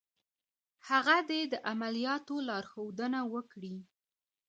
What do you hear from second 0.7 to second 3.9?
هغه دې د عملیاتو لارښودنه وکړي.